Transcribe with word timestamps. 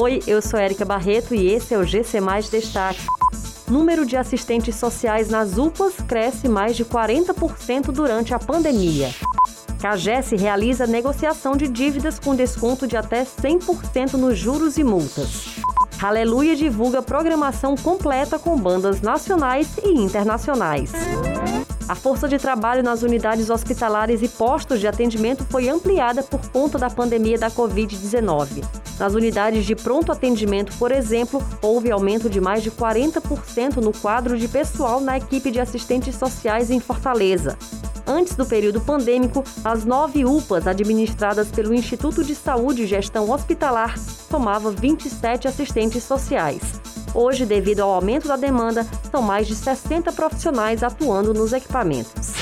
Oi, 0.00 0.20
eu 0.26 0.42
sou 0.42 0.58
Érica 0.58 0.84
Barreto 0.84 1.36
e 1.36 1.46
esse 1.46 1.72
é 1.72 1.78
o 1.78 1.84
GC 1.84 2.20
Mais 2.20 2.50
Destaque. 2.50 3.06
Número 3.68 4.04
de 4.04 4.16
assistentes 4.16 4.74
sociais 4.74 5.28
nas 5.28 5.56
UPAs 5.56 5.94
cresce 6.08 6.48
mais 6.48 6.74
de 6.76 6.84
40% 6.84 7.92
durante 7.92 8.34
a 8.34 8.38
pandemia. 8.38 9.10
CAGES 9.80 10.30
realiza 10.40 10.86
negociação 10.86 11.56
de 11.56 11.68
dívidas 11.68 12.18
com 12.18 12.34
desconto 12.34 12.88
de 12.88 12.96
até 12.96 13.24
100% 13.24 14.14
nos 14.14 14.36
juros 14.36 14.78
e 14.78 14.82
multas. 14.82 15.60
Aleluia 16.02 16.56
divulga 16.56 17.00
programação 17.00 17.76
completa 17.76 18.36
com 18.36 18.58
bandas 18.58 19.00
nacionais 19.00 19.76
e 19.82 19.90
internacionais. 19.90 20.90
A 21.86 21.94
força 21.94 22.26
de 22.26 22.38
trabalho 22.38 22.82
nas 22.82 23.02
unidades 23.02 23.50
hospitalares 23.50 24.22
e 24.22 24.28
postos 24.28 24.80
de 24.80 24.86
atendimento 24.86 25.44
foi 25.44 25.68
ampliada 25.68 26.22
por 26.22 26.40
conta 26.50 26.78
da 26.78 26.88
pandemia 26.88 27.38
da 27.38 27.50
Covid-19. 27.50 28.64
Nas 28.98 29.12
unidades 29.12 29.66
de 29.66 29.76
pronto 29.76 30.10
atendimento, 30.10 30.72
por 30.78 30.90
exemplo, 30.90 31.42
houve 31.60 31.90
aumento 31.90 32.30
de 32.30 32.40
mais 32.40 32.62
de 32.62 32.70
40% 32.70 33.76
no 33.76 33.92
quadro 33.92 34.38
de 34.38 34.48
pessoal 34.48 34.98
na 34.98 35.18
equipe 35.18 35.50
de 35.50 35.60
assistentes 35.60 36.14
sociais 36.14 36.70
em 36.70 36.80
Fortaleza. 36.80 37.58
Antes 38.06 38.34
do 38.34 38.46
período 38.46 38.80
pandêmico, 38.80 39.44
as 39.62 39.84
nove 39.84 40.24
UPAs 40.24 40.66
administradas 40.66 41.48
pelo 41.48 41.74
Instituto 41.74 42.24
de 42.24 42.34
Saúde 42.34 42.82
e 42.82 42.86
Gestão 42.86 43.30
Hospitalar 43.30 43.98
somavam 43.98 44.72
27 44.72 45.48
assistentes 45.48 46.02
sociais. 46.02 46.62
Hoje, 47.14 47.46
devido 47.46 47.80
ao 47.80 47.90
aumento 47.90 48.26
da 48.26 48.36
demanda, 48.36 48.84
são 49.08 49.22
mais 49.22 49.46
de 49.46 49.54
60 49.54 50.10
profissionais 50.12 50.82
atuando 50.82 51.32
nos 51.32 51.52
equipamentos. 51.52 52.32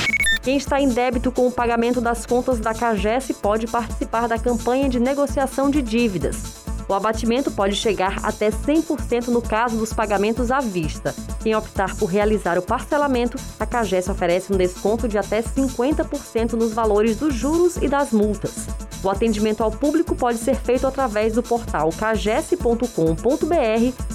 Quem 0.43 0.57
está 0.57 0.81
em 0.81 0.89
débito 0.89 1.31
com 1.31 1.47
o 1.47 1.53
pagamento 1.53 2.01
das 2.01 2.25
contas 2.25 2.59
da 2.59 2.73
CAGES 2.73 3.33
pode 3.33 3.67
participar 3.67 4.27
da 4.27 4.39
campanha 4.39 4.89
de 4.89 4.99
negociação 4.99 5.71
de 5.71 5.83
dívidas. 5.83 6.63
O 6.89 6.95
abatimento 6.95 7.51
pode 7.51 7.77
chegar 7.77 8.19
até 8.25 8.51
100% 8.51 9.29
no 9.29 9.41
caso 9.41 9.77
dos 9.77 9.93
pagamentos 9.93 10.51
à 10.51 10.61
vista. 10.61 11.15
Quem 11.43 11.55
optar 11.55 11.95
por 11.97 12.07
realizar 12.07 12.59
o 12.59 12.63
parcelamento, 12.63 13.39
a 13.61 13.67
CAGES 13.67 14.09
oferece 14.09 14.53
um 14.53 14.57
desconto 14.57 15.07
de 15.07 15.19
até 15.19 15.43
50% 15.43 16.55
nos 16.55 16.73
valores 16.73 17.17
dos 17.17 17.35
juros 17.35 17.77
e 17.77 17.89
das 17.89 18.11
multas. 18.11 18.67
O 19.03 19.11
atendimento 19.11 19.63
ao 19.63 19.71
público 19.71 20.15
pode 20.15 20.39
ser 20.39 20.55
feito 20.55 20.87
através 20.87 21.35
do 21.35 21.43
portal 21.43 21.91
cages.com.br, 21.91 22.87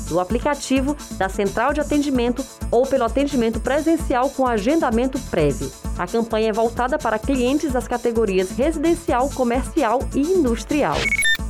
do 0.08 0.20
aplicativo, 0.20 0.96
da 1.18 1.28
central 1.28 1.74
de 1.74 1.82
atendimento 1.82 2.44
ou 2.72 2.86
pelo 2.86 3.04
atendimento 3.04 3.60
presencial 3.60 4.30
com 4.30 4.48
agendamento 4.48 5.20
prévio. 5.30 5.70
A 5.98 6.08
campanha 6.08 6.50
é 6.50 6.54
voltada 6.54 6.98
para 6.98 7.20
clientes 7.20 7.74
das 7.74 7.88
categorias 7.88 8.52
residencial, 8.52 9.30
comercial 9.32 10.00
e 10.16 10.22
industrial. 10.22 10.96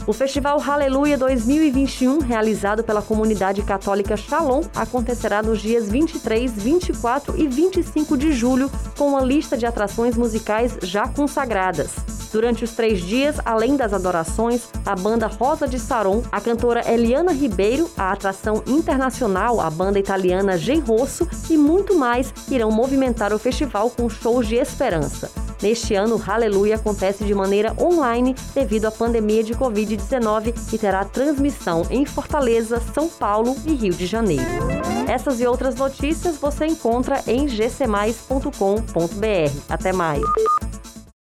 O 0.07 0.13
Festival 0.13 0.57
Hallelujah 0.57 1.17
2021, 1.17 2.19
realizado 2.19 2.81
pela 2.81 3.01
comunidade 3.01 3.61
católica 3.61 4.15
Shalom, 4.15 4.63
acontecerá 4.73 5.43
nos 5.43 5.61
dias 5.61 5.89
23, 5.89 6.49
24 6.53 7.37
e 7.37 7.45
25 7.45 8.17
de 8.17 8.31
julho, 8.31 8.71
com 8.97 9.09
uma 9.09 9.21
lista 9.21 9.57
de 9.57 9.65
atrações 9.65 10.15
musicais 10.15 10.77
já 10.81 11.09
consagradas. 11.09 12.16
Durante 12.31 12.63
os 12.63 12.71
três 12.71 13.01
dias, 13.01 13.37
além 13.45 13.75
das 13.75 13.93
adorações, 13.93 14.67
a 14.85 14.95
banda 14.95 15.27
Rosa 15.27 15.67
de 15.67 15.79
Saron, 15.79 16.23
a 16.31 16.41
cantora 16.41 16.83
Eliana 16.91 17.31
Ribeiro, 17.31 17.89
a 17.97 18.11
atração 18.11 18.63
internacional, 18.67 19.61
a 19.61 19.69
banda 19.69 19.99
italiana 19.99 20.57
Genrosso 20.57 21.27
e 21.49 21.57
muito 21.57 21.95
mais 21.95 22.33
irão 22.49 22.71
movimentar 22.71 23.33
o 23.33 23.39
festival 23.39 23.89
com 23.89 24.09
shows 24.09 24.47
de 24.47 24.55
esperança. 24.55 25.31
Neste 25.61 25.95
ano, 25.95 26.17
Hallelujah 26.17 26.75
acontece 26.75 27.23
de 27.23 27.33
maneira 27.33 27.75
online 27.79 28.35
devido 28.53 28.85
à 28.85 28.91
pandemia 28.91 29.43
de 29.43 29.55
Covid-19 29.55 30.53
e 30.71 30.77
terá 30.77 31.03
transmissão 31.03 31.83
em 31.89 32.05
Fortaleza, 32.05 32.81
São 32.93 33.09
Paulo 33.09 33.55
e 33.65 33.73
Rio 33.73 33.93
de 33.93 34.05
Janeiro. 34.05 34.45
Essas 35.07 35.39
e 35.39 35.47
outras 35.47 35.75
notícias 35.75 36.37
você 36.37 36.65
encontra 36.65 37.23
em 37.25 37.47
gcmais.com.br. 37.47 38.51
Até 39.69 39.93
mais! 39.93 40.21